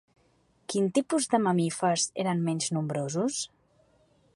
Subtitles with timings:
[0.73, 3.43] Quin tipus de mamífers eren menys nombrosos?